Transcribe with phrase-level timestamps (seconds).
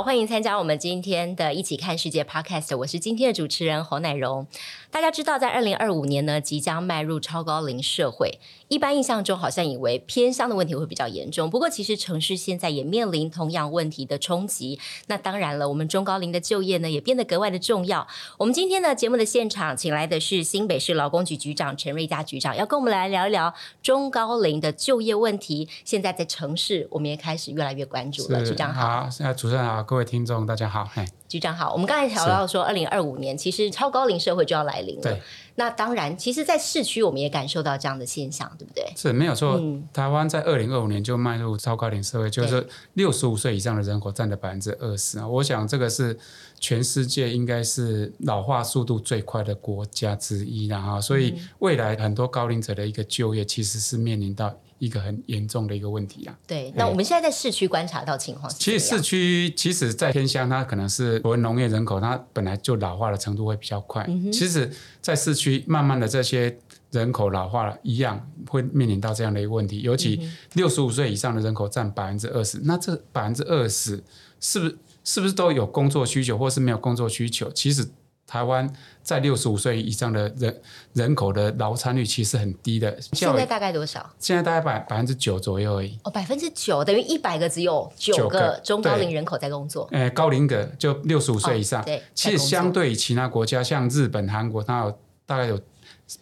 [0.00, 2.74] 好，欢迎参加我们今天的《一起看世界》Podcast。
[2.74, 4.46] 我是今天的主持人侯乃荣。
[4.90, 8.38] 大家知道，在二零二五年呢，即将迈入超高龄社会。
[8.68, 11.50] 一般印象中，好像以为偏乡的问题会比较严重。
[11.50, 14.80] 不过，其实城市现在也面临同样问题的冲击。
[15.08, 18.08] 那当然了，我们中高龄的就业呢，也变得格外的重要。
[18.38, 25.68] 我们今天呢，节目的现场请来的是新北市劳工局局长陈瑞佳局长，要跟我们来聊一聊中高龄的就业问题。
[25.84, 28.42] 现在在城市，我们也开始越来越关注了。
[28.42, 31.04] 局长好，现在主持人好，各位听众大家好，嘿。
[31.26, 35.02] 局长好，我们刚才聊到说，二零二五年其实超高龄社会就要来临了。
[35.02, 35.20] 对，
[35.56, 38.84] 那当然，其实，在市区我们也感受到这样的现象，对不对？
[38.96, 39.56] 是没有错。
[39.58, 45.26] 嗯、台湾在二零二五年就迈入超高龄社会，就是六十五岁以上的人口占了百分之二十啊。
[45.26, 46.16] 我想这个是
[46.60, 51.00] 全世界应该是老化速度最快的国家之一了哈。
[51.00, 54.54] 所以未来很多高龄者的一个就业，其实是面临到。
[54.80, 56.36] 一个很严重的一个问题啊。
[56.46, 64.04] 对，那我们现在在市区观察到情况，其实市区其实，在偏乡，它可能是我们农业人口，它本来就老化的程度会比较快。
[64.08, 64.68] 嗯、其实，
[65.00, 66.58] 在市区慢慢的这些
[66.90, 69.82] 人口老化了，一样会面临到这样的一个问题。
[69.82, 74.02] 尤其六十五岁以上的人口占百分之二十，那这百分之二十
[74.40, 77.50] 是不是是不是都有工作需求，或是没有工作需求？
[77.52, 77.86] 其实。
[78.30, 84.08] 台湾在六十五岁以上的人人口的劳参率其实很低的，现在大概多少？
[84.20, 85.98] 现在大概百百分之九左右而已。
[86.04, 89.88] 哦，百分之九等于一百个只有九个中高龄人口在工作。
[89.90, 91.82] 呃，高龄的就六十五岁以上。
[91.82, 95.58] 哦、对，其实相对于其他国家，像日本、韩国，它有大概有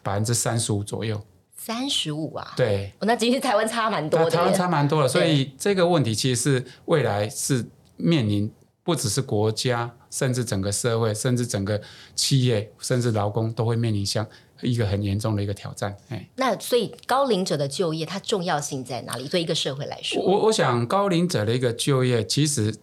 [0.02, 1.20] 百分之三十五左右。
[1.58, 2.54] 三十五啊？
[2.56, 2.90] 对。
[3.00, 4.30] 哦，那其实台湾差蛮多的。
[4.30, 7.66] 台湾差蛮多的，所以这个问题其实是未来是
[7.98, 8.50] 面临。
[8.84, 11.80] 不只是国家，甚至整个社会，甚至整个
[12.14, 14.26] 企业，甚至劳工都会面临像
[14.62, 15.96] 一个很严重的一个挑战。
[16.08, 19.28] 哎，那所以高龄者的就业，它重要性在哪里？
[19.28, 22.74] 对一个社会来说，我我想高龄者的一个就业，其实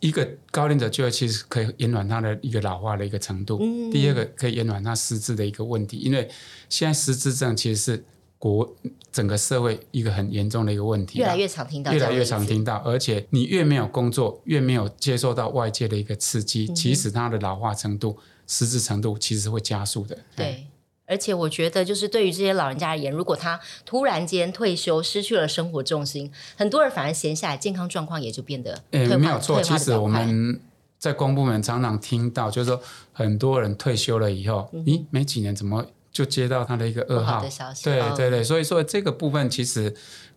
[0.00, 3.58] 一个高龄者就业其实可以延缓他的一个老化的一个程度。
[3.60, 6.28] 嗯，第二个可以延缓他失智的一个问题，因为
[6.68, 8.04] 现在失智症其实是。
[8.42, 8.74] 国
[9.12, 20.18] 整个社会一个很严重的一个问题，越来越常听到，越来越常听到，而且你越没有工作，越没有接受到外界的一个刺激，嗯、其实它的老化程度、失智程度其实会加速的。
[20.34, 20.66] 对，
[21.06, 29.62] 而且我觉得，就是对于这些老人家而言，如果他突然间退休，失去了生活重心，很多人反而闲下来，健康状况也就变得诶没有错。
[29.62, 30.60] 其实我们
[30.98, 32.82] 在公部门常常听到，就是说
[33.12, 35.86] 很多人退休了以后，咦，没几年怎么？
[36.12, 39.88] 就接到他的一个噩耗的消息，对对对，所以说这个部分其实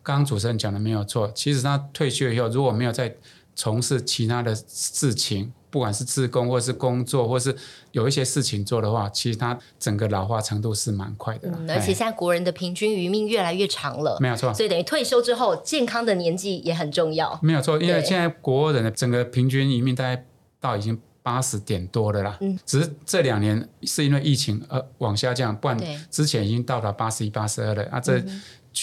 [0.01, 1.29] 刚刚主持人讲的没有错。
[1.35, 3.13] 其实他退休以后，如果没有再
[3.55, 7.53] 从事其他的事情，不管是自工或是工作，或是
[7.91, 11.51] 有一些事情做的话，其实他整个老化程度是蛮快的。
[11.67, 14.53] 而且现在国人的平均余命越来越长了，没有错。
[14.53, 17.37] 所以等于退休之后，健康的年纪也很重要。
[17.43, 20.25] 没有错，因为现在国人的整个平均余命大概
[20.61, 20.97] 到已经。
[21.25, 25.75] 八十点多的啦，嗯，只是这两年是因为疫情而往下降，不然
[26.11, 27.99] 之前已经到达八十一、八十二了啊。
[27.99, 28.23] 这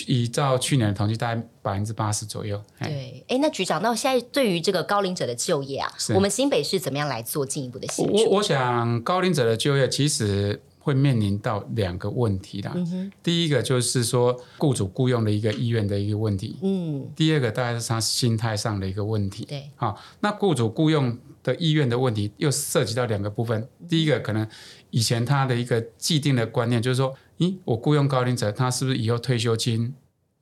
[0.08, 2.60] 依照去年的统计，大概百分之八十左右。
[2.80, 8.12] 对，哎，那局长，那现在对于这个高龄者的就业啊，我们新北市怎么样来做进一步的协助？
[8.12, 12.72] 我我想高龄者的就业其实会面临到两个问题啦。
[12.74, 16.56] 嗯、哼第一个就是说雇主雇佣的一个意愿的一个问题。
[16.60, 17.06] 嗯。
[17.14, 19.44] 第二个大概是他心态上的一个问题。
[19.44, 19.70] 对。
[19.76, 21.16] 好，那雇主雇佣。
[21.42, 23.68] 的意愿的问题又涉及到两个部分。
[23.88, 24.46] 第一个，可能
[24.90, 29.94] 以前他的一个既定的观念就是说，咦，我雇佣高龄者，他是不是以后退休金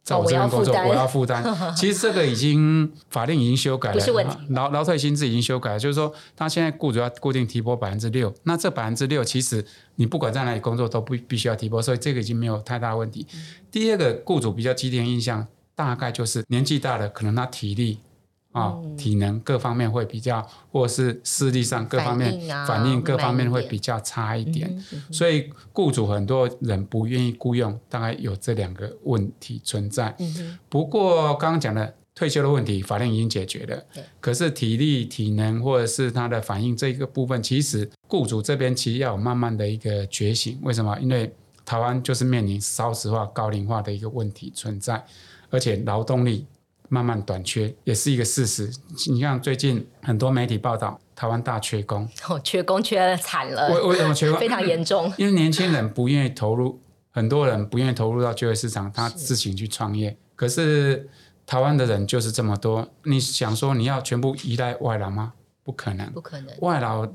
[0.02, 1.44] 在我这边工作，我要负担？
[1.76, 4.04] 其实这个已经法令已经修改了，
[4.50, 9.64] 劳劳退薪资已经修改了，就是说他现在雇主要固定提拨百分之六，那这百分之六其实
[9.96, 13.26] 你不管在哪里工作都不必须要提拨，所以这个已经没有太大问题。
[13.70, 17.98] 第二个，雇主比较既定的印象大概就是年纪大了，可能他体力。
[18.52, 30.12] 啊、哦，体能各方面会比较，或是视力上各方面反应，啊、反应各方面会比较差一点，嗯嗯、所以雇主很多人不愿意雇佣，大概有这两个问题存在。
[30.18, 33.76] 嗯、不过刚刚讲的退休的问题，法令已经解决了。
[33.94, 40.58] 对可是体力、体能或者是他的反应这一个部分，其实雇主这边其实要有慢慢的一个觉醒。
[40.62, 40.98] 为什么？
[40.98, 41.32] 因为
[41.64, 45.04] 台湾就是面临少子化、高龄化的一个问题存在，
[45.50, 46.44] 而且劳动力。
[46.90, 48.70] 慢慢短缺也是一个事实。
[49.08, 53.72] 你像最近很多媒体报道，台湾大缺工，哦，缺工缺得惨了。
[53.72, 54.38] 为为什么缺工？
[54.38, 55.10] 非常严重。
[55.16, 56.78] 因为年轻人不愿意投入，
[57.10, 60.10] 很多人不愿意投入到就业市场，他自行去创业。
[60.10, 61.08] 是可是
[61.46, 65.32] 台湾的人就是这么多，你想说你要全部依赖外劳吗？
[65.62, 66.48] 不可能，不可能。
[66.60, 67.08] 外劳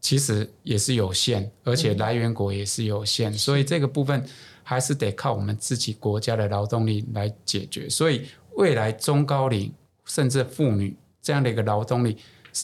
[0.00, 4.24] 其实也是有限，而且来源国也是有限，嗯、所以这个部分
[4.62, 7.88] 还是得靠我们自己国家的劳动力来解决。
[7.88, 9.72] 所以未来中高龄
[10.04, 12.16] 甚至妇女这样的一个劳动力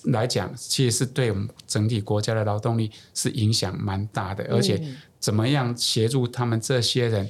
[0.05, 4.81] 来讲，其实是对我们整体国家的劳动力是影响蛮大的，而且
[5.19, 7.29] 怎么样协助他们这些人。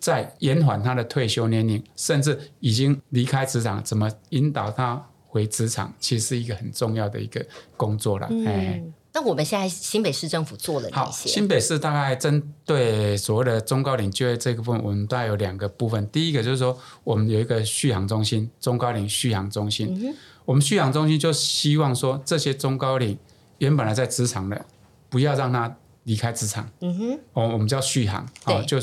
[0.00, 7.46] 在延缓他的退休年龄，甚至已经离开职场，怎么引导他回职场，其实是一个很重要的一个
[7.76, 8.26] 工作了。
[8.28, 8.82] 嗯，哎，
[9.14, 11.28] 那我们现在新北市政府做了哪些？
[11.28, 16.08] 新北市大概针对所谓的中高龄就业这个部分，我们大概有两个部分。
[16.08, 19.88] 第一个就是说，我们有一个续航中心，中高龄续航中心。
[20.02, 20.14] 嗯、
[20.44, 23.18] 我们续航中心就希望说，这些中高龄
[23.58, 24.64] 原本来在职场的，
[25.10, 26.68] 不要让他离开职场。
[26.80, 28.78] 嗯哼，我我们叫续航，哦，就。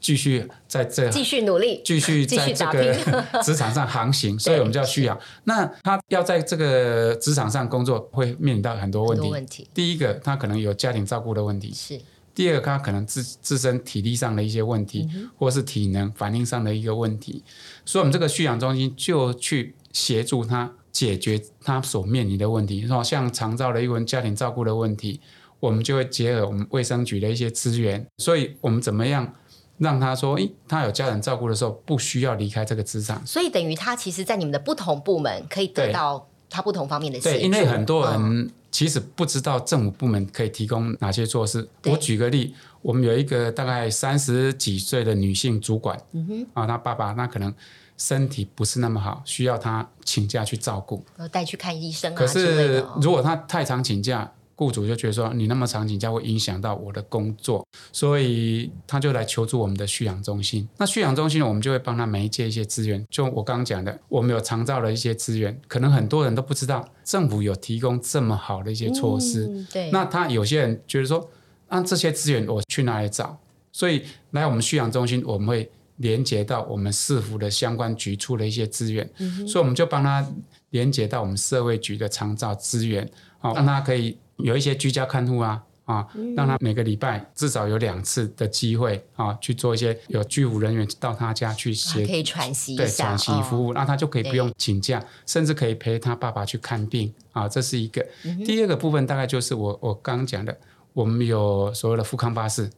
[0.00, 2.94] 继续在这继续努力，继续在这个
[3.42, 5.18] 职场上航行，所以我们叫续航。
[5.44, 9.28] 那他要在这个职场上工作，会面临到很多问题。
[9.28, 12.00] 问题第一个，他可能有家庭照顾的问题；是
[12.34, 17.42] 第二个，他可能自自身体力上的一些问题，嗯、或是体能反应上的一个问题。
[17.84, 22.82] 所以，我们这个蓄养中心就去协助他解决他所面临的问题。
[22.82, 25.20] 然后，像长照的一个家庭照顾的问题，
[25.58, 28.06] 我们就会结合我们卫生局的一些资源。
[28.18, 29.34] 所以我们怎么样？
[29.78, 33.24] 让他说，诶，他有家人照顾的时候，不需要离开这个职场。
[33.26, 37.38] 所以等于他其实，在你们的不同部门可以得到他不同方面的协助。
[37.38, 41.66] 对，因为很多人其实不知道政府部门可以提供哪些措施。
[41.84, 47.52] 我举个例，我们有一个大概三十几岁的女性主管，嗯哼，啊，她爸爸那可能
[47.96, 52.16] 身体不是那么好，需要她请假去照顾，带去看医生啊。
[52.16, 60.68] 可是如果她太常请假，雇主就觉得说，你那么长请假会影响到我的工作，所以他就来求助我们的蓄养中心。
[60.78, 63.06] 那蓄养中心呢，我们就会帮他媒介一些资源。
[63.08, 69.46] 就我刚刚讲的，我们有长照的一些资源，可能很多人都不知道政府有提供这么好的一些措施。
[69.46, 69.90] 嗯、对。
[69.92, 71.30] 那他有些人觉得说，
[71.68, 73.38] 那这些资源我去哪里找？
[73.70, 74.02] 所以
[74.32, 80.28] 来我们蓄养中心，我们会连接到我们市府的相关局处的一些资源，嗯、所以我们就帮他
[80.70, 83.08] 连接到我们社会局的长照资源，
[83.38, 84.18] 好，让他可以。
[84.38, 86.06] 有一些居家看护啊，啊，
[86.36, 98.06] 让他每个礼拜至少有两次的机会啊，去做一些有居服人员到他家去协，可以喘息对喘息服务，那、哦、他就可以不用请假，甚至可以陪他爸爸去看病啊，这是一个。
[98.24, 100.56] 嗯、第二个部分大概就是我我刚刚讲的，
[100.92, 102.70] 我们有所谓的富康巴士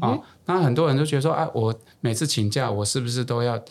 [0.00, 3.62] 啊，那、很多人都觉得说啊，我每次请假我是不是都要？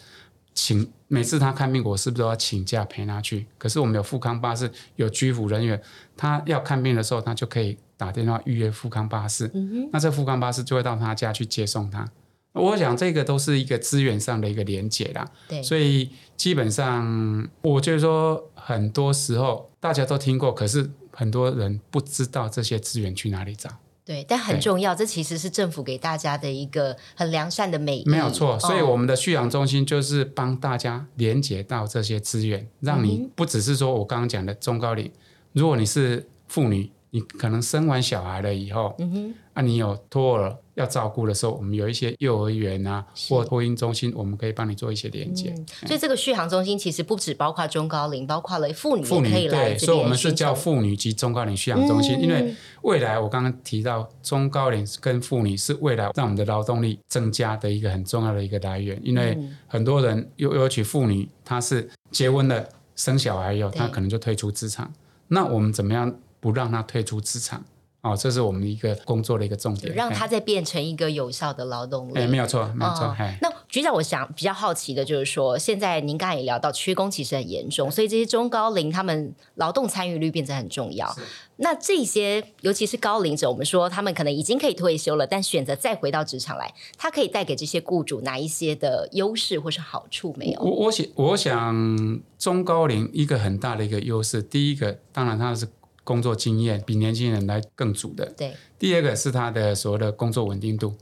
[0.53, 3.45] 请每次他看病，我是不是都要请假陪他去？
[3.57, 5.81] 可是我们有富康巴士，有居服人员，
[6.17, 9.49] 他要看病的时候，他就可以打电话预约富康巴士。
[9.53, 12.07] 嗯、那这富康巴士就会到他家去接送他。
[12.53, 15.25] 我想这个都是一个资源上的一个连结啦。
[15.47, 23.69] 对，所以基本上我就是说，很多时候大家都听过，可是很多人不知道这些资源去哪里找。
[24.09, 28.03] 对，但很重要，对这其实是政府给大家的一个很良善的美意。
[28.09, 35.11] 没有错，所以我们的蓄养中心就是帮大家连接到这些资源，让你不只是说我刚刚讲的中高龄，
[35.53, 36.89] 如果你是妇女。
[37.11, 45.53] 你可能生完小孩了以后，嗯哼，啊，你有托儿要照顾的时候，我们有一些幼儿园啊，是或托婴中心，我们可以帮你做一些连接。
[45.85, 49.29] 所以这个续航中心其实不只包括中高龄，包括了妇女妇女。
[49.29, 64.91] 对，所以我们是叫妇女及中高龄续航中心，嗯、因为未来我刚刚提到中高龄跟妇女是未来让我们的劳动力增加的一个很重要的一个来源，因为很多人尤尤其妇女，她是结婚了生小孩以后，她可能就退出职场，
[65.27, 66.15] 那我们怎么样？
[66.41, 67.61] 不让她退出职场，
[68.01, 72.17] 哦，这是我们一个工作的一个重点，让它再变成一个有效的劳动力。
[72.17, 73.07] 哎，没有错，没有错。
[73.07, 81.13] 哦、那局长，我想比较好奇的就是说，现在您刚才也聊到缺工其实很严重，所以这些中高龄他们劳动参与率变得很重要。
[81.57, 90.61] 那这些尤其是高龄者，我们说他们可能已经可以退休了，但选择再回到职场来，他可以带给这些雇主哪一些的优势或是好处没有？
[90.61, 95.67] 我我想，我想中高龄一个很大的一个优势，第一个当然他是。
[96.09, 98.25] 工作经验比年轻人来更足的。
[98.35, 98.55] 对。
[98.79, 100.95] 第二个是他的所谓的工作稳定度，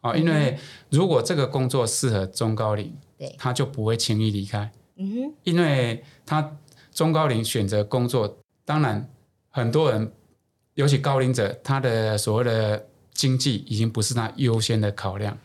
[0.00, 0.58] 啊、因为
[0.90, 4.68] 如果这个工作适合中高龄，对，他就不会轻易离开。
[4.96, 5.34] 嗯哼。
[5.44, 6.56] 因为他
[6.92, 9.08] 中高龄选择工作，当然
[9.48, 10.10] 很多人，
[10.74, 15.38] 尤其高龄者，他的所谓的经济已经不是他优先的考量。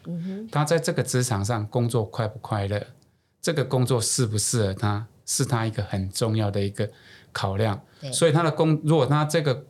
[0.51, 2.84] 他在这个职场上工作快不快乐，
[3.39, 6.89] 这个工作适不适合他，是他一个很重要的一个。
[7.34, 7.82] 考量，
[8.13, 9.66] 所以他的工，如果他这个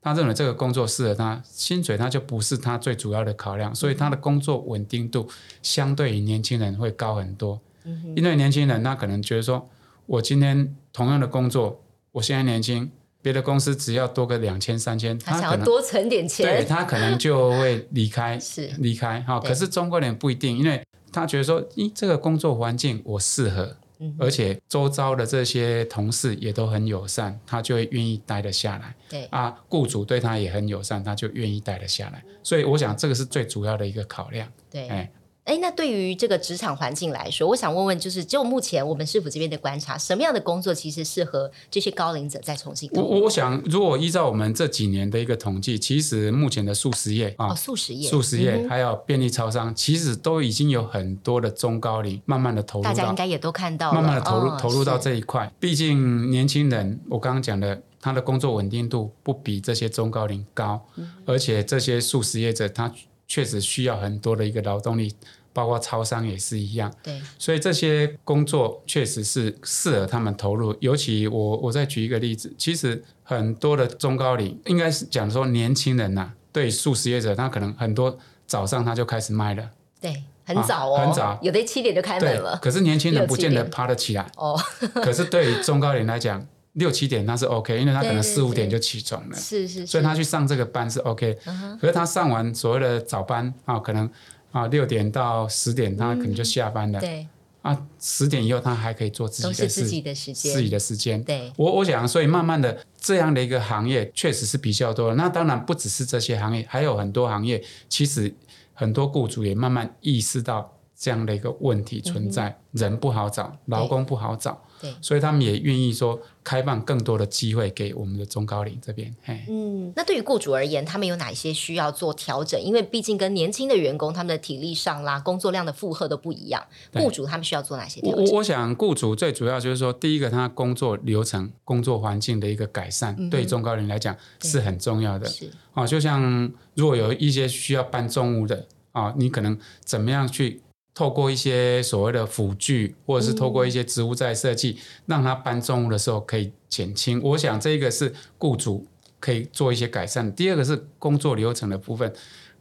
[0.00, 5.28] 他认为这个工作适合他，薪水他就不是他最主要的考量，所以他的工作稳定度
[5.62, 7.60] 相对于年轻人会高很多。
[7.84, 9.68] 嗯、因为年轻人他可能觉得说，
[10.06, 11.82] 我今天同样的工作，
[12.12, 12.90] 我现在年轻，
[13.22, 18.70] 别的公司只要多个两千三千，他想要多存点钱，对他可能就会离开， 是。
[18.78, 19.40] 离开哈。
[19.40, 20.82] 可是中国人不一定，因为
[21.12, 23.76] 他觉得说，咦，这个工作环境我适合。
[24.18, 28.94] 而且周遭的这些同事也都很友善，他就会愿意待得下来。
[29.08, 32.22] 对啊，雇主对他也很友善，他就愿意待得下来。
[32.42, 34.48] 所以我想这个是最主要的一个考量。
[34.70, 35.10] 对，哎。
[35.46, 42.90] 哎，那对于这个职场环境来说，我想问问，就是就目前我们市府这边的观察，什么样的工作其实适合这些高龄者再重新？
[42.92, 55.52] 我我想，如果依照我们这几年的一个统计，其实目前的速食业啊，哦，速食业、速食业、嗯、还有便利超商，其实都已经有很多的中高龄慢慢的投入，大家应该也都看到，慢慢的投入、哦、投入到这一块。
[55.60, 62.92] 毕竟年轻人，我刚刚讲的，他的工作稳定度不比这些中高龄高，嗯、而且这些素食业者，他
[63.28, 65.12] 确实需要很多的一个劳动力。
[65.56, 70.76] 包括超商也是一样，对，所以这些工作确实是适合他们投入。
[70.80, 82.58] 尤其我我再举一个例子，其实很多的中高龄，应该是讲说年轻人呐、啊，对素食业者，他可能很多早上他就开始卖了，对，很早哦，啊、很早，有的七点就开门了。
[82.60, 84.60] 可是年轻人不见得爬得起来哦。
[85.02, 91.38] 可是对于中高龄来讲，六七点那是 OK，因为他可能四五点就起床了，是是，所以他去上这个班是 OK。
[91.80, 94.10] 可是他上完所谓的早班啊，可能。
[94.56, 96.98] 啊，六点到十点，他可能就下班了。
[96.98, 97.26] 嗯、对
[97.60, 101.22] 啊，十点以后他还可以做自己的事，自己的时间，自己的时间。
[101.22, 105.14] 对，我我想，所以慢慢的这样的一个行业确实是比较多。
[105.14, 108.34] 那当然不只是这些行业，还有很多行业，其实
[108.72, 114.62] 很多雇主也慢慢意识到这样的一个问题存在，嗯、人不好找，劳工不好找。
[114.80, 119.14] 对，所以他们也愿意说开放更多的机会给我们的中高龄这边。
[119.22, 122.60] 嘿，嗯，那对于雇主而言，他们有哪些需要做调整？
[122.60, 126.62] 因为毕竟跟年轻的员工，他们的体力上啦、工作量的负荷都不一样。
[126.92, 128.24] 雇主他们需要做哪些调整？
[128.24, 135.26] 我我想，雇主最主要就是说，第一个，他工作流程、工作环境的一个改善，嗯、对中高龄来讲是很重要的。
[135.26, 140.60] 是啊，就像如果有一些需要搬重物的啊，你可能怎么样去？
[140.96, 147.20] 透过一些所谓的辅具，或者是透过一些植物在设计，嗯、让他搬重物的时候可以减轻。
[147.22, 148.86] 我想这个是雇主
[149.20, 150.34] 可以做一些改善。
[150.34, 152.10] 第二个是工作流程的部分。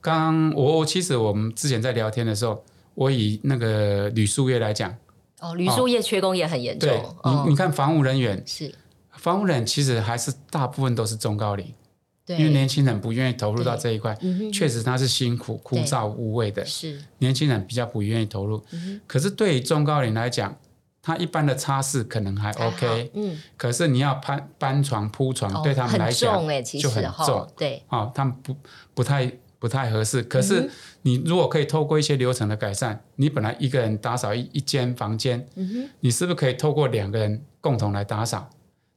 [0.02, 2.62] 刚我其实我们之前在聊天的时候，
[2.94, 4.94] 我以那个铝塑业来讲，
[5.40, 6.90] 哦，铝塑业缺工也很严重。
[6.90, 8.76] 对，哦、你你看房务人员是
[9.14, 11.66] 房务人员，其实还是大部分都是中高龄。
[12.28, 14.18] 因为年轻人不愿意投入到这一块，
[14.52, 16.66] 确实他是辛苦、枯燥、无味的。
[16.66, 18.64] 是年轻人比较不愿意投入。
[19.06, 20.58] 可是对于中高龄来讲，
[21.04, 23.12] 他一般的擦拭可能还 OK。
[23.14, 23.38] 嗯。
[23.56, 27.48] 可是你要搬搬床、铺床，对他们来讲就很重。
[27.56, 27.84] 对。
[27.90, 28.56] 哦，他们不
[28.96, 30.24] 不太不太合适。
[30.24, 30.68] 可是
[31.04, 35.48] 你如果可以透过一些流程的改善，你本来一个人打扫一一间房间，
[36.00, 38.50] 你是不是可以透过两个人共同来打扫？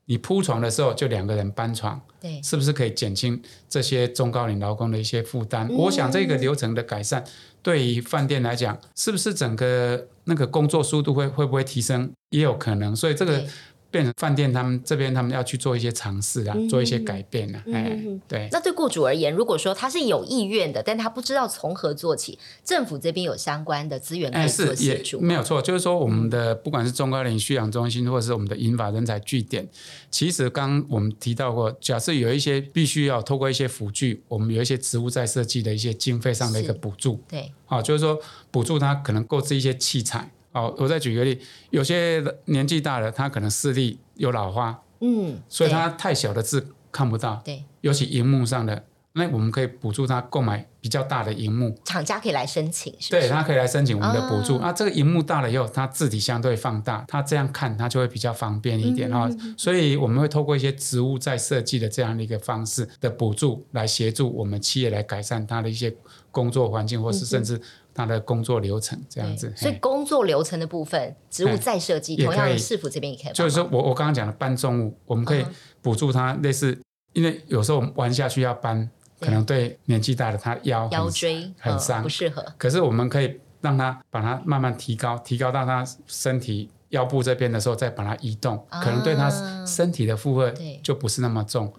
[0.08, 5.68] 你铺床的时候就两个人搬床，对，是不是可以减轻这些中高龄劳工的一些负担？
[5.68, 7.22] 嗯、我想这个流程的改善，
[7.62, 12.10] 对于饭店来讲，是不是整个那个工作速度会会不会提升？
[12.30, 13.44] 也有可能，所以这个。
[13.90, 17.62] 变成饭店，他们这边他们要去做一些尝试啊，嗯、做一些改变啊。
[17.72, 18.48] 哎、嗯，对。
[18.52, 25.20] 那对雇主而言，如果说他是有意愿的，但他不知道从何做起，政府这边有相关的资源可以做协助。
[25.20, 29.66] 没有错，就是说我们的不管是中高龄蓄养中心，或者是我们的银发人才据点，
[30.10, 37.20] 其实刚我们提到过，假设有一些必须要透过一些辅具，我们有一些职务再设计的一些经费上的一个补助。
[37.28, 38.18] 对，啊，就是说
[38.50, 40.30] 补助他可能购置一些器材。
[40.50, 41.38] 好，我再举个例，
[41.70, 54.56] 有些年纪大了，他可能视力有老花，嗯，所以他太小的字看不到，对，尤其荧幕上的，那我们可以补助他购买比较大的荧幕，厂家可以来申请，是他可以来申请我们的补助。
[54.56, 59.28] 啊，这个荧幕大了以后，他字体相对放大，他这样看他就会比较方便一点哈。
[59.28, 65.94] 嗯、所以我们会透过一些植物在设计的这样的一个方式的补助，来协助我们企业来改善他的一些
[66.30, 67.60] 工作环境，或是甚至。
[67.98, 73.32] 他的工作流程这样子，所以工作流程的部分，职务再设计，同样市府这边也可以。
[73.32, 75.44] 就是说我我刚刚讲的搬重物，我们可以
[75.82, 76.80] 补助他，类似，
[77.12, 78.88] 因为有时候我们弯下去要搬，
[79.18, 82.44] 可能对年纪大的他腰腰椎很伤，不适合。
[82.56, 86.70] 可是我们可以让他把它慢慢提高，提高到他身体。
[86.90, 89.30] 腰部这边的时候再把它移动，啊、可能对他
[89.66, 90.52] 身体的负荷
[90.82, 91.72] 就不是那么重。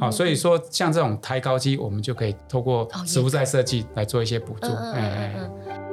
[0.00, 4.66] 好，所以说像这种抬高机，我们就可以透过植物再设计来做一些补助。
[4.66, 5.34] 哎
[5.66, 5.87] 哎。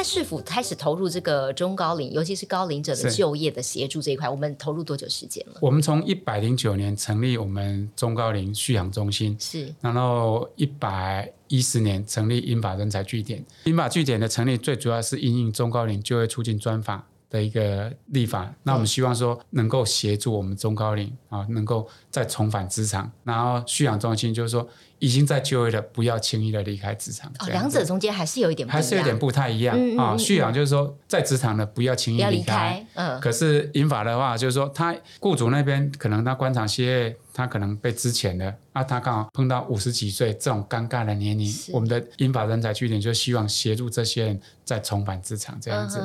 [0.00, 5.58] 那市府开始投入这个中高龄，尤其是高龄者的就业的协助这一块，我们投入多久时间了？
[5.60, 13.44] 我们从一百零九年成立我们中高龄续养中心，是，然后一百一十年成立英法人才据点。
[13.64, 18.50] 英法据点的成立，最主要是因应中高龄就业促进专法的一个立法。
[18.62, 23.12] 那我们希望说，能够协助我们中高龄啊，能够再重返职场。
[23.22, 24.66] 然后蓄养中心就是说。
[25.00, 27.30] 已经在就业的，不要轻易的离开职场。
[27.40, 30.16] 哦，两者中间还是有一点不一样，还是有点不太一样啊。
[30.16, 32.86] 续养就是说，在职场的不要轻易离开。
[32.94, 33.20] 嗯。
[33.20, 46.00] 可是引法的话，就是说，他雇主那边可能他官场歇业，他可能被资遣了啊，他刚好碰到五十几岁这种尴尬的年龄，我们的引法人才据点就希望协助这些人再重返职场这样子。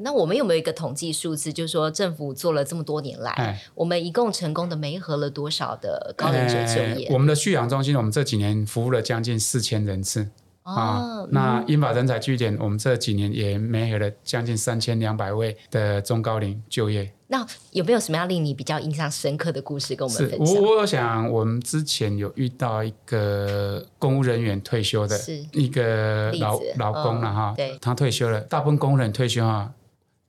[0.00, 7.06] 那我们有没有一个统计数字，就是说政府做了这么多年来，哎、我们一共成功的媒合了多少的高龄者就业？
[7.08, 10.28] 哎、我们的续养中心，我们这几几年服务了将近四千人次、
[10.64, 17.08] 哦、啊，那英法人才据点，我们这几年也媒合了将近三千两百位的中高龄就业。
[17.28, 20.62] 那有没有什么样令你比较印象深刻的故事跟我们分享？
[20.62, 29.70] 我我想，我们之前有遇到一个公务人员退休的，是一个老老公了哈，对，他退休了，大部分公务人退休啊。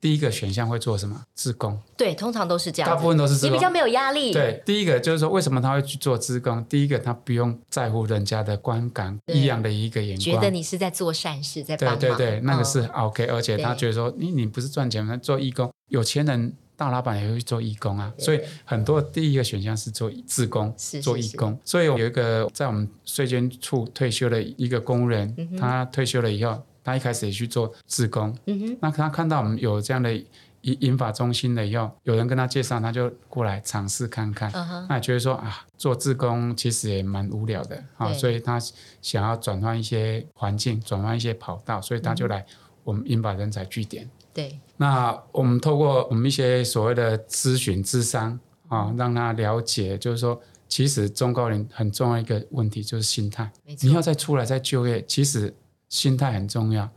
[0.06, 1.20] 第一个选项会做什么？
[1.34, 1.76] 自工。
[1.96, 2.88] 对，通常都是这样。
[2.88, 3.50] 大部分都是志工。
[3.50, 4.32] 也比较没有压力。
[4.32, 6.64] 对，第一个就是说，为什么他会去做自工？
[6.66, 11.98] 第一个，他不用在乎人家的观感，异样的一个眼光，觉得你是在做善事，在帮忙。
[11.98, 15.16] 对对对，那个是 OK，、哦、而且他觉得说，你你不是赚钱吗？
[15.16, 18.12] 做义工，有钱人大老板也会去做义工啊。
[18.16, 21.58] 所以很多第一个选项是做自工，是做义工。
[21.64, 26.62] 所以有一个在我们税捐处退休的一个公务员，嗯、他退休了以后。
[26.86, 30.14] 他一开始也去做志工，嗯哼，那他看到我们有这样的
[30.60, 34.48] 引引法中心了以后，有人跟他介绍，他就过来尝试看看。
[34.52, 34.86] Uh.
[34.88, 38.60] 那也觉得说啊，做志工其实也蛮无聊的啊，所以他
[39.02, 42.46] 想要转换一些环境，转换一些跑道，所以他就来
[42.84, 44.08] 我们引法人才据点。
[44.32, 48.38] 对，那我们透过我们一些所谓的咨询智商
[48.68, 53.50] 啊，让他了解，就是说，其实中高龄很重要一个问题就是心态，
[53.80, 55.52] 你要再出来再就业，其实。
[55.88, 56.88] 心态很重要。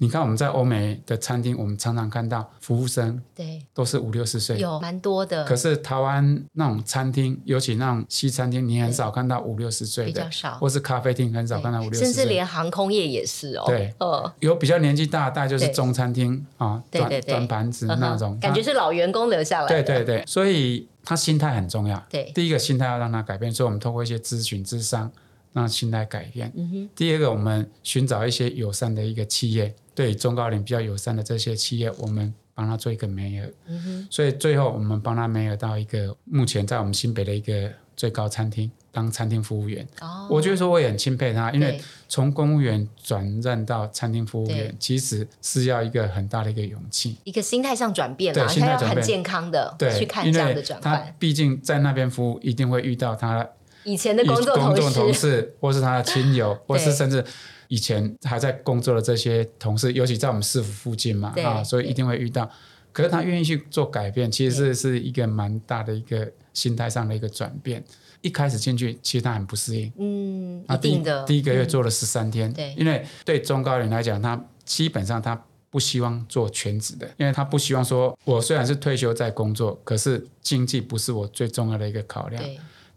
[0.00, 5.44] 你看我们在欧美的餐厅，我们常常看到服务生，对，都是五六十岁，有蛮多的。
[5.44, 10.54] 可是台湾那种餐厅，尤其那种西餐厅，你很少看到五六十岁的，比较少。
[10.58, 12.06] 或是咖啡厅，很少看到五六十岁。
[12.06, 13.64] 甚至连航空业也是哦。
[13.66, 13.92] 对，
[14.38, 19.66] 有比较年纪大，大概就是中餐厅啊，端端盘子那种，感觉是老员工留下来。
[19.66, 22.00] 对对对，所以他心态很重要。
[22.08, 25.10] 对，第一个心态要让他改变，所以我们通过一些咨询、咨商。
[25.52, 26.52] 让心态改变。
[26.54, 33.48] 嗯、第二个，我们寻找一些友善的一个企业，对中高龄比较友善的这些企业，我们帮他做一个媒合。
[33.66, 39.86] 嗯、哼所以最后我们帮他媒合到一个目前在我们新北的一个最高餐厅当餐厅服务员。
[40.00, 50.96] 哦、我觉得说我也很钦佩他，因为从公务员转任到餐厅服务员，其实是要一个很大的一个勇气，一个心态上转变了，心态要很健康的去看这样的转换。
[50.96, 53.48] 他毕竟在那边服务，一定会遇到他。
[53.88, 57.24] 以前的工作同事，同事或是他的亲友， 或是甚至
[57.68, 62.48] 以前还在工作的这些同事，尤其在我们市府附近嘛，对啊，所以一定会遇到。
[62.92, 67.82] 可是他愿意去做改变，其实是是一个蛮大的一个心态上的一个转变。
[68.20, 71.24] 一开始进去，其实他很不适应，嗯，一定的。
[71.24, 82.42] 第一个月做了十三天，嗯、对，因为对中高龄来讲，他基本上他不希望做全职的，因为他不希望说，我虽然是退休在工作，可是经济不是我最重要的一个考量。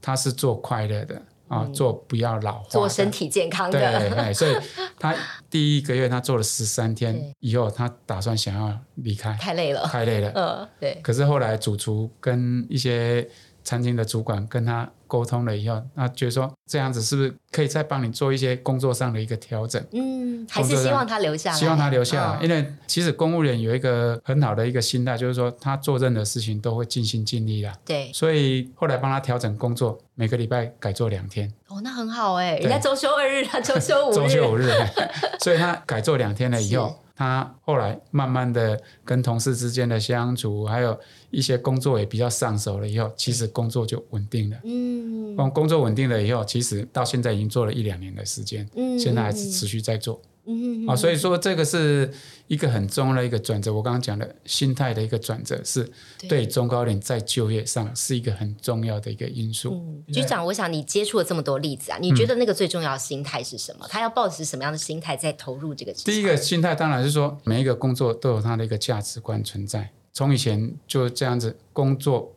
[0.02, 3.80] 他是做快乐的啊，做不要老化，做身体健康的。
[4.10, 4.56] 对，所以
[4.98, 5.16] 他
[5.50, 10.32] 第一个月他做了十三天以后，他打算想要离开，太累了，太累了。
[10.34, 11.00] 嗯，对。
[11.04, 13.30] 可是后来主厨跟一些
[13.64, 14.90] 餐厅的主管跟他。
[15.12, 19.86] 沟通了以后，那觉得说这样子是不是可以再帮你做一些工作上的一个调整？
[19.92, 21.58] 嗯，还是希望他留下来。
[21.58, 27.70] 希望他留下因为其实公务员有一个很好的一个心态，就是说他做任何事情都会尽心尽力的。
[27.84, 31.52] 对，所以后来帮他调整工作，每个礼拜改做两天。
[31.68, 34.16] 哦，那很好哎，人家周休二日，他周休五日。
[34.16, 34.72] 周休五日，
[35.44, 36.98] 所以他改做两天了以后。
[37.22, 44.58] 他后来慢慢的跟同事之间的相处，还有一些工作也比较上手了以后，其实工作就稳定了。
[44.64, 50.20] 嗯，工作稳定了以后，其实到现在已经做了一两年的时间，嗯，现在还是持续在做。
[50.52, 52.12] 嗯，啊，所以说这个是
[52.48, 53.74] 一个很重要的一个转折。
[53.74, 55.90] 我刚刚讲的心态的一个转折，是
[56.28, 59.72] 对中高龄在就业上是一个很重要的一个因素。
[59.74, 63.86] 嗯，局长，我想你接触了这么多例子啊，你觉得那个最重要的心态是什么？
[63.90, 65.94] 他要抱持什么样的心态在投入这个？
[65.94, 69.92] 第一个心态当然是说，每一个工作都有它的一个价值观存在。
[70.14, 72.36] 从以前就这样子，工作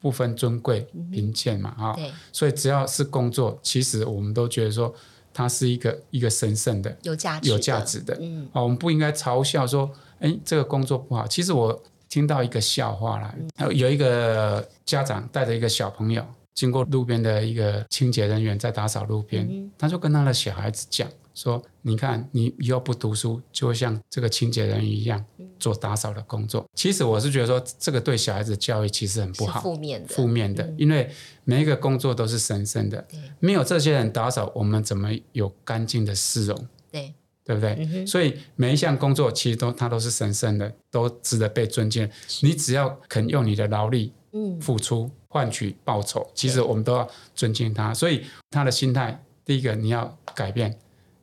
[0.00, 4.94] 不分尊贵贫贱嘛，啊，对，所以只要是工作，其实我们都觉得说。
[5.32, 8.16] 它是一个一个神圣的、有价值、有价值的。
[8.20, 9.90] 嗯，啊，我们不应该嘲笑说，
[10.20, 11.26] 哎，这个工作不好。
[11.26, 21.08] 其实我听到一个笑话啦，嗯、有一个家长带着一个小朋友经过路边的一个清洁人员在打扫路边，嗯、他就跟他的小孩子讲。
[21.34, 25.24] 说，你看，你以后不读书，就会像这个清洁人一样
[25.58, 26.64] 做打扫的工作。
[26.74, 30.72] 其实我是觉得说，这个对小孩子教育其实很不好，负面的，负面的。
[30.76, 31.10] 因为
[31.44, 33.06] 每一个工作都是神圣的，
[33.40, 36.68] 没有这些人打扫，我们怎么有干净的市容？
[36.90, 37.14] 对，
[37.44, 38.06] 对不对？
[38.06, 42.08] 所以每一项工作其实都它都是神圣的，都值得被尊敬。
[42.42, 44.12] 你只要肯用你的劳力，
[44.60, 47.94] 付出换取报酬，其实我们都要尊敬他。
[47.94, 50.78] 所以他的心态，第一个你要改变。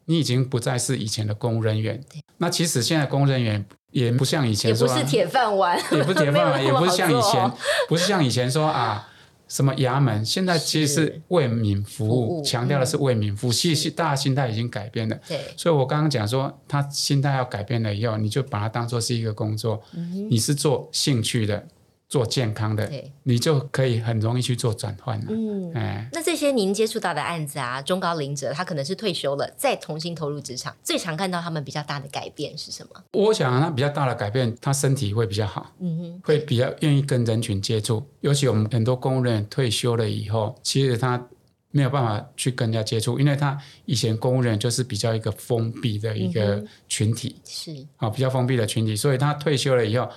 [0.09, 2.03] 你已经不再是以前的公务人员，
[2.37, 7.51] 那其实现在公务人员也不像以前说， 也不是铁饭碗，也不是铁饭碗，也不是像以前，
[7.87, 9.07] 不是像以前说啊，
[9.47, 11.21] 什么衙门，现在其实是。
[11.27, 15.15] 为民服务，强调的是为民服务，其实大家心态已经改变了。
[15.27, 19.79] 对，所以我刚刚讲说，他心态要改变了以后，你就把它当做是一个工作，
[20.27, 21.67] 你是做兴趣的。
[22.09, 22.91] 做健康的，
[23.21, 25.27] 你就可以很容易去做转换了。
[25.29, 33.03] 嗯，哎，那这些您接触到的案子啊，中高龄者他可能是退休了，再重新投入职场，最常看到他们比较大的改变是什么？
[33.13, 38.03] 我想他比较大的改变，他身体会比较好，嗯哼，会比较愿意跟人群接触。
[38.21, 41.23] 尤其我们很多公务人员退休了以后，其实他
[41.69, 50.09] 没有办法去跟人家接触，因为他以前公务人员就是比较一个封闭的一个群体，嗯、是啊，比较封闭的群体，所以他退休了以后。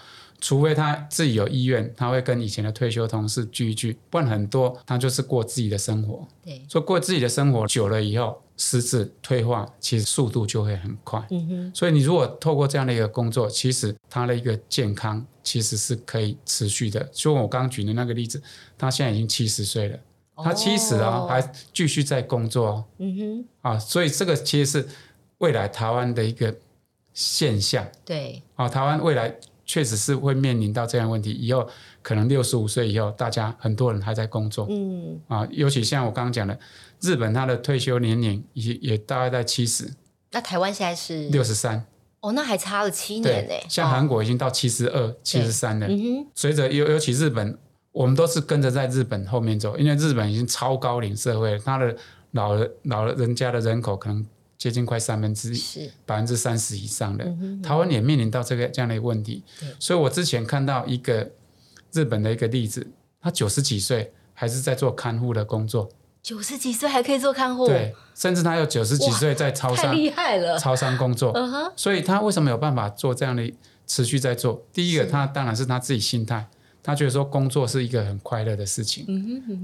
[0.43, 6.27] 除非他自己有意愿，他会跟以前的退休同事聚一聚，不然很多他就是过自己的生活。
[6.45, 11.25] 对，所以过自己的生活久了以后，失智退化其实速度就会很快。
[11.31, 17.09] 嗯哼，所以你如果透过这样的一个工作，其实他的一个健康其实是可以持续的。
[17.13, 18.43] 就我刚刚举的那个例子，
[18.77, 19.99] 他现在已经七十岁了，
[20.35, 22.85] 他七十啊还继续在工作。
[22.99, 23.17] 嗯
[23.63, 24.89] 哼，啊，所以这个其实是
[25.39, 26.53] 未来台湾的一个
[27.15, 27.87] 现象。
[28.05, 29.33] 对，啊，台湾未来。
[29.73, 31.67] 确实是会面临到这样的问题，以后
[32.03, 36.59] 可能六十五岁以后，大家很多人还在工作，嗯啊，尤其像我刚刚讲的，
[37.01, 39.91] 日本他的退休年龄也也大概在七十，
[40.33, 41.87] 那台湾现在是六十三，
[42.21, 43.55] 哦，那还差了七年呢。
[43.67, 47.57] 像韩国已经到七十二、七十三了，嗯哼，随着尤尤其日本，
[47.93, 51.97] 我们都是跟着在日本后面走，因为日本已经超高龄社会，他的
[52.33, 54.27] 老人老人家的人口可能。
[54.63, 57.27] 接近快三分之一，百分之三十以上的，
[57.65, 59.43] 台湾也面临到这个这样的一个问题。
[59.81, 61.33] 所以我之前看到一个
[61.93, 62.87] 日本的一个例子，
[63.21, 65.91] 他九十几岁还是在做看护的工作，
[66.23, 71.35] 九十几岁还可以做看护，对，甚至他有九十几岁在超商，太厉害了，超商工作。
[71.75, 73.53] 所以他为什么有办法做这样的
[73.89, 74.65] 持续在做？
[74.73, 76.47] 第一个，他当然是他自己心态，
[76.85, 79.05] 他觉得说工作是一个很快乐的事情。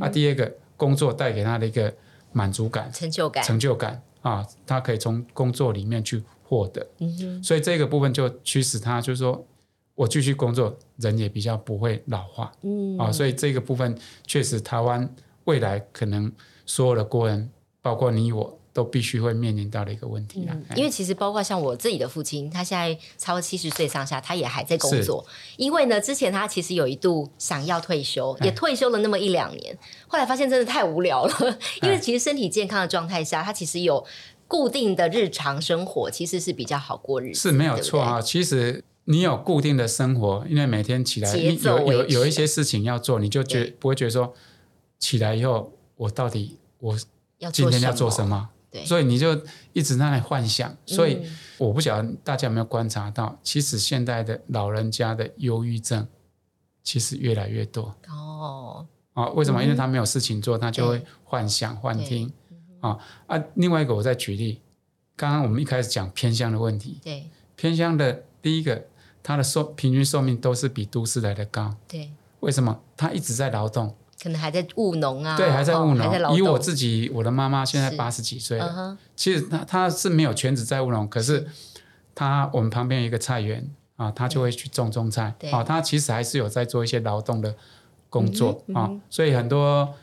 [0.01, 1.95] 啊，第二个，工作带给他的一个
[2.33, 4.03] 满足感、成就感、成就感。
[4.23, 9.47] 啊，他可以从工作里面去获得，嗯，所以这个部分就驱使他，就是说
[9.95, 15.09] 我继续工作，人也比较不会老化，嗯，啊，所以这个部分确实台湾
[15.45, 16.33] 未来可能
[16.67, 17.51] 所有的国人，
[17.81, 18.58] 包括你我。
[18.79, 25.27] 都必须会面临到的一个问题啊、嗯，因为其实包括像我自己的父亲，他现在超过七十岁上下，他也还在工作。
[25.57, 31.59] 因为呢，之前他其实有一度想要退休，也退休了那么一两年，后来发现真的太无聊了。
[31.83, 34.07] 因为其实身体健康的状态下，他其实有
[34.47, 38.21] 固定的日常生活，其实是比较好过日子，是没有错啊。
[38.21, 44.33] 其实你有固定的生活，因为每天起来有有有一些事情要做，你就觉不会觉得说
[45.01, 46.97] 起来以后我到底我
[47.53, 48.51] 今天要做什么？
[48.71, 49.41] 对所以你就
[49.73, 51.27] 一直在那里幻想，所以
[51.57, 56.07] 我不晓得大家有没有观察到，嗯、其实现在的老人家的忧郁症
[56.83, 58.87] 其实越来越多哦。
[59.15, 59.61] 啊，为什么？
[59.61, 62.33] 嗯、因为他没有事情做，他就会幻想、幻听
[62.81, 63.43] 啊啊。
[63.55, 64.61] 另外一个，我再举例，
[65.17, 68.87] 刚刚我们一开始讲偏向的问题，对，偏向的第一个，
[69.23, 72.81] 他的寿平均寿命都是比都市来的高，对，为什么？
[72.97, 73.97] 他一直在劳动。
[74.21, 76.07] 可能还在务农啊，对，还在务农。
[76.07, 81.47] 哦、以我自己，我的妈妈现在八十几岁了，嗯、其实她她是没有全职在务农，可是
[82.15, 85.35] 她我们旁边有一个菜园啊，她就会去种种菜。
[85.39, 87.55] 对啊，她其实还是有在做一些劳动的
[88.11, 89.95] 工作、嗯、啊，所以很多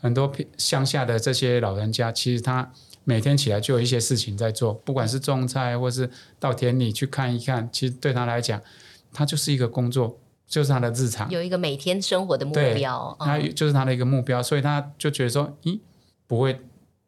[0.00, 2.70] 很多乡下的这些老人家，其实他
[3.04, 8.60] 每天起来就有一些事情在做，不管是种菜，或是到田里去看一看，其实对他来讲，
[9.12, 10.18] 他就是一个工作。
[10.46, 15.78] 就是他的日常，有一个每天生活的目标，他就是他的一个目标，嗯、所以他就觉得说，咦，
[16.26, 16.60] 不会，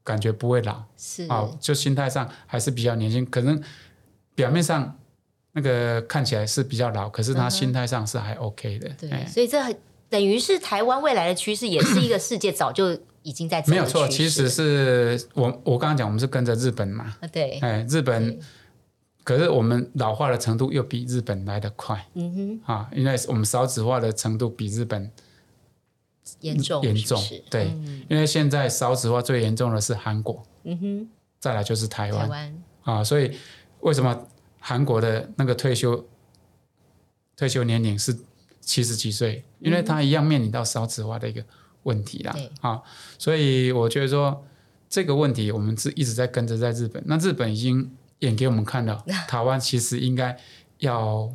[0.03, 1.27] 感觉不会老，是。
[1.29, 3.63] 啊，就心态上还是比较年轻，可能
[4.35, 4.97] 表面上
[5.53, 9.59] 那个看起来是比较老，可是他心态上是还 OK 的，对，所以这
[10.09, 12.99] 等于是台湾未来的趋势，也是一个世界早就。
[13.25, 18.39] 已经在没有错，其实是我我刚刚讲，我们是跟着日本嘛，啊对，哎，日本，
[19.29, 25.13] 可是我们老化的程度又比日本来得快，嗯哼，啊，因为我们少子化的程度比日本
[26.41, 27.45] 严重严重，是是？
[27.51, 32.63] 对，嗯、因为现在少子化最严重的是韩国，嗯哼，再来就是台湾，台湾。
[32.85, 33.37] 啊，所以
[33.81, 34.27] 为什么
[34.61, 36.03] 韩国的那个退休
[37.37, 38.19] 退休年龄是
[38.63, 39.45] 七十几岁？
[39.59, 41.45] 因为他一样面临到少子化的一个
[41.83, 42.81] 问题啦，对啊，
[43.19, 44.43] 所以我觉得说
[44.89, 50.37] 这个问题我们是一直在跟着在日本，那日本已经演给我们看到， 台湾其实应该
[50.79, 51.31] 要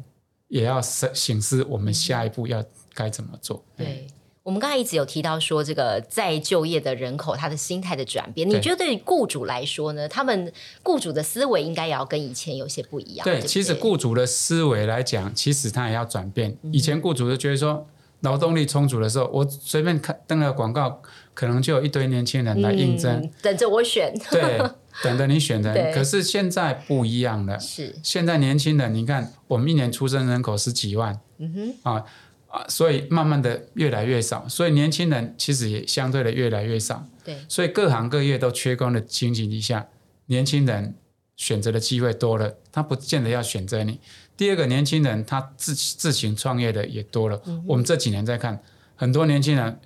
[0.48, 3.86] 也要省思我们下一步要该怎么做，对。
[3.86, 4.08] 对
[4.44, 10.06] 我们刚才一直有提到说，这个再就业的人口他的心态的转变，你觉得对于雇主来说呢？
[10.06, 10.52] 他们
[10.84, 13.24] 雇主的思维应该也要跟以前有些不一样。
[13.24, 16.58] 对，对对其实雇主的思维来讲，其实他也要转变。
[16.74, 17.88] 以前雇主就觉得说，
[18.20, 21.02] 劳动力充足的时候，我随便看登了广告，
[21.34, 24.14] 可能就有一堆年轻人来应征，嗯、等着我选。
[24.30, 24.62] 对，
[25.02, 25.94] 等着你选人。
[25.94, 31.54] 可是现在不一样了，是现在年轻人，你看我们一年出生人口十几万，嗯
[31.84, 32.06] 哼啊。
[32.54, 37.04] 啊，所以慢慢的越来越少，所以年轻人其实也相对的越来越少。
[37.24, 39.88] 对，所以各行各业都缺工的情形底下，
[40.28, 40.94] 年轻人
[41.36, 44.00] 选择的机会多了，他不见得要选择你。
[44.38, 47.42] 第二个，年轻人他自自行创业的也多了。
[47.48, 48.62] 嗯、我们这几年在看，
[48.96, 49.80] 很多年轻人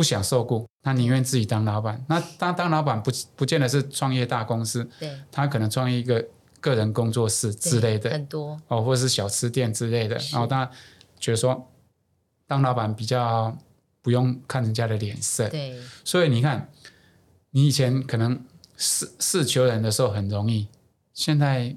[0.00, 2.02] 不想受雇，他宁愿自己当老板。
[2.08, 5.12] 那他当老板不不见得是创业大公司，对。
[5.30, 6.26] 他可能创业一个
[6.60, 8.58] 个人工作室之类的，很多。
[8.68, 10.70] 哦，或者是小吃店之类的，然后他。
[11.20, 11.70] 觉得说，
[12.46, 13.54] 当老板比较
[14.00, 16.70] 不用看人家的脸色，对，所以你看，
[17.50, 18.42] 你以前可能
[18.78, 20.66] 是是求人的时候很容易，
[21.12, 21.76] 现在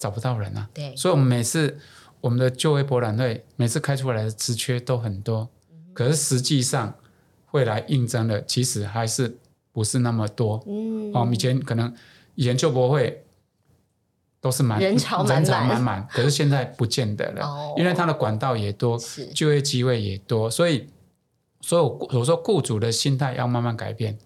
[0.00, 1.78] 找不到人了，对，所以我们每次
[2.20, 6.92] 我们的就业博览会每次开出来的职缺都很多，嗯、可是实际上
[7.52, 9.38] 会来应征的其实还是
[9.70, 11.94] 不是那么多，嗯，哦，以前可能
[12.34, 13.24] 以前就博会。
[14.42, 18.98] 都是满人潮满满，可是现在不见得了，哦、因为它的管道也多，
[19.32, 20.88] 就业机会也多，所以，
[21.60, 24.18] 所以我说雇主的心态要慢慢改变，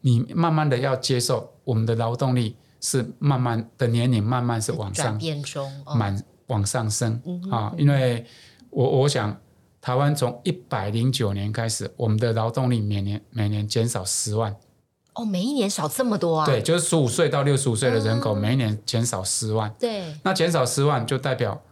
[0.00, 8.24] 你慢慢的要接受我们的劳动力是慢慢的年龄慢慢是往上变中，满、哦、往上升、啊，因为
[8.70, 9.38] 我我想
[9.80, 14.54] 台湾从一百零九年开始，我们的劳动力每年每年减少十万。
[15.14, 16.46] 哦，每一年少这么多啊？
[16.46, 19.74] 对，就是十五岁到六十五岁的人口，每一年减少十万。
[19.78, 21.62] 对，那减少十万就代表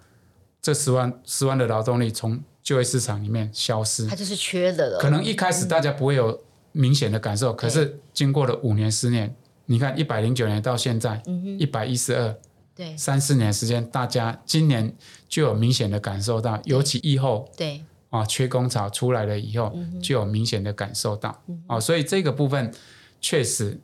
[0.60, 4.98] 这十万十万的劳动力从就业市场里面消失，它就是缺的了。
[4.98, 6.42] 可能一开始大家不会有
[6.72, 9.34] 明显的感受，可是经过了五年、十年，
[9.66, 11.22] 你看一百零九年到现在，
[11.58, 12.34] 一百一十二，
[12.74, 14.94] 对，三四年时间，大家今年
[15.28, 22.72] 就有明显的感受到，尤其疫后，对啊，缺工潮出来了以后，就有明显的感受到啊，所以这个部分。
[23.20, 23.80] 确实，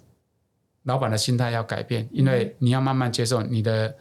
[0.85, 3.97] 老板的心态要改变，因为你要慢慢接受你的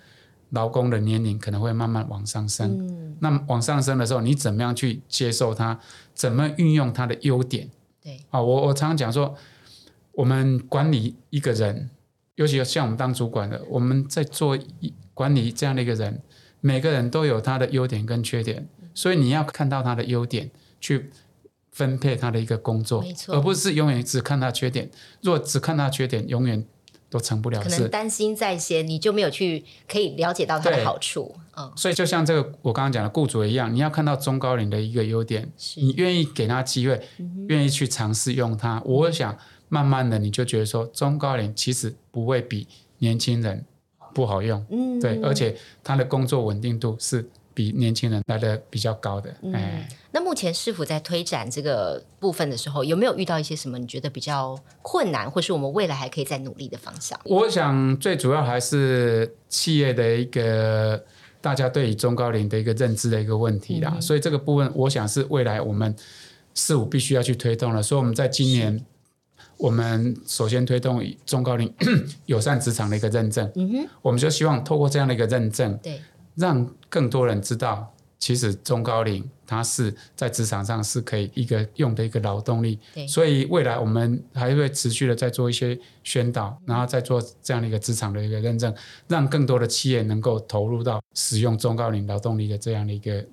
[0.52, 2.88] 劳工的年龄可能会慢慢往上升。
[2.88, 5.80] 嗯、那往上升的时候，你怎么样去接受他？
[6.14, 7.68] 怎么运用他的优点？
[8.00, 9.36] 对，啊，我我常常讲说，
[10.12, 11.90] 我们管理一个人，
[12.36, 14.56] 尤其像我们当主管的，我们在做
[15.16, 16.22] 管理这样的一个人，
[16.62, 21.10] 每个人都有他的优点跟缺点，所以你要看到他的优点去。
[21.76, 24.88] 分配他的一个工作，而不是永远只看他缺点。
[25.22, 26.64] 若只看他缺点，永远
[27.10, 27.68] 都成不了事。
[27.68, 31.34] 可能担心在先，你就没有去可以了解到他的好处。
[31.58, 37.02] 嗯，所以就像这个我刚刚讲的雇主一样，你要看到中高龄的一个优点，你愿意给他机会，
[37.48, 38.80] 愿、意去尝试用他。
[38.86, 39.36] 我想
[39.68, 42.68] 慢慢的你就觉得说，中高龄其实不会比
[43.00, 43.66] 年轻人
[44.14, 44.64] 不好用。
[44.70, 47.28] 嗯，对，而且他的工作稳定度是。
[47.54, 57.20] 比年轻人来的比较高的，嗯，哎，那目前市府在推展这个部分的时候，有没有遇到一些什么你觉得比较困难，或是我们未来还可以再努力的方向？
[57.26, 61.04] 我想最主要还是企业的一个
[61.42, 65.96] 大家对于中高龄的一个认知的一个问题啦，嗯、所以这个部分我想是未来我们
[66.56, 67.84] 市府必须要去推动了。
[67.84, 68.84] 所以我们在今年，
[69.58, 71.72] 我们首先推动中高龄
[72.26, 76.02] 友善职场的一个认证，嗯哼，我们就希望透过这样的一个认证，对。
[76.36, 82.80] 让更多人知道，其实中高龄它是在职场上是可以一个用的一个劳动力。
[82.94, 88.74] 对所以未来我们还会持续的在做一些宣导，然后再做这样的一个职场的一个认证，
[89.08, 93.26] 让更多的企业能够投入到使用中高龄劳动力的这样的一个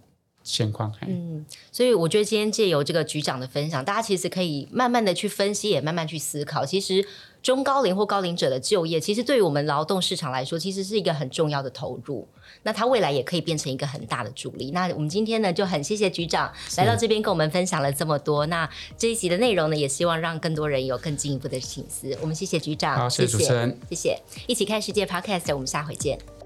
[0.43, 0.93] 现况。
[1.07, 7.07] 嗯，所以我觉得今天借由这个局长的分享，大家其实可以慢慢的去分析，也慢慢去思考，其实。
[7.43, 12.27] 中高龄或高龄者的就业，其实对于我们劳动市场来说，其实是一个很重要的投入。
[12.63, 14.71] 那它未来也可以变成一个很大的助力。
[14.73, 18.45] 那我们今天呢，就很谢谢局长来到这边跟我们分享了这么多。
[18.47, 22.17] 那这一集的内容呢，也希望让更多人有更进一步的省思。
[22.21, 24.19] 我们谢谢局长，好，谢谢主持人，谢谢。
[24.47, 26.40] 一起看世界 Podcast，我们下回见。